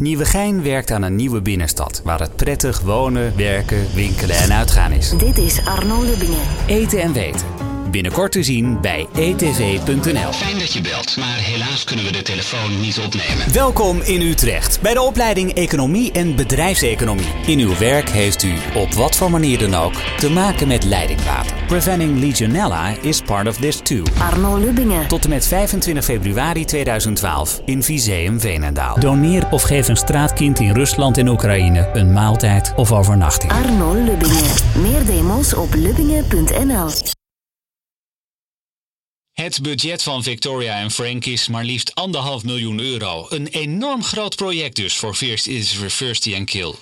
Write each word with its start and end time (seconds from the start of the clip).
Nieuwegein 0.00 0.62
werkt 0.62 0.90
aan 0.90 1.02
een 1.02 1.16
nieuwe 1.16 1.40
binnenstad 1.40 2.00
waar 2.04 2.20
het 2.20 2.36
prettig 2.36 2.80
wonen, 2.80 3.36
werken, 3.36 3.86
winkelen 3.94 4.36
en 4.36 4.52
uitgaan 4.52 4.92
is. 4.92 5.10
Dit 5.10 5.38
is 5.38 5.64
Arno 5.64 6.02
Lubbingen. 6.02 6.40
Eten 6.66 7.02
en 7.02 7.12
weten. 7.12 7.46
Binnenkort 7.90 8.32
te 8.32 8.42
zien 8.42 8.80
bij 8.80 9.06
etv.nl. 9.14 10.32
Fijn 10.32 10.58
dat 10.58 10.72
je 10.72 10.80
belt, 10.80 11.16
maar 11.16 11.36
helaas 11.36 11.84
kunnen 11.84 12.04
we 12.04 12.12
de 12.12 12.22
telefoon 12.22 12.80
niet 12.80 12.98
opnemen. 12.98 13.52
Welkom 13.52 14.00
in 14.00 14.20
Utrecht 14.20 14.80
bij 14.80 14.94
de 14.94 15.00
opleiding 15.00 15.52
Economie 15.52 16.12
en 16.12 16.36
Bedrijfseconomie. 16.36 17.32
In 17.46 17.58
uw 17.58 17.76
werk 17.76 18.08
heeft 18.08 18.42
u, 18.42 18.52
op 18.74 18.92
wat 18.92 19.16
voor 19.16 19.30
manier 19.30 19.58
dan 19.58 19.74
ook, 19.74 19.94
te 19.94 20.30
maken 20.30 20.68
met 20.68 20.84
leidingwater. 20.84 21.59
Preventing 21.70 22.18
Legionella 22.18 23.04
is 23.04 23.22
part 23.22 23.46
of 23.46 23.56
this 23.56 23.80
too. 23.80 24.02
Arno 24.18 24.56
Lubbingen. 24.56 25.08
Tot 25.08 25.24
en 25.24 25.30
met 25.30 25.46
25 25.46 26.04
februari 26.04 26.64
2012 26.64 27.60
in 27.64 27.82
Viseum 27.82 28.40
Veenendaal. 28.40 29.00
Doneer 29.00 29.48
of 29.50 29.62
geef 29.62 29.88
een 29.88 29.96
straatkind 29.96 30.60
in 30.60 30.72
Rusland 30.72 31.18
en 31.18 31.28
Oekraïne 31.28 31.90
een 31.92 32.12
maaltijd 32.12 32.72
of 32.76 32.92
overnachting. 32.92 33.52
Arno 33.52 33.92
Lubbingen. 33.92 34.50
Meer 34.80 35.06
demo's 35.06 35.54
op 35.54 35.74
lubbingen.nl. 35.74 36.90
Het 39.32 39.62
budget 39.62 40.02
van 40.02 40.22
Victoria 40.22 40.80
en 40.80 40.90
Frank 40.90 41.24
is 41.24 41.48
maar 41.48 41.64
liefst 41.64 41.94
anderhalf 41.94 42.44
miljoen 42.44 42.80
euro. 42.80 43.26
Een 43.28 43.46
enorm 43.46 44.02
groot 44.02 44.36
project 44.36 44.76
dus 44.76 44.96
voor 44.96 45.14
First 45.14 45.46
is 45.46 45.80
Reverse 45.80 46.36
and 46.36 46.44
Kill. 46.44 46.74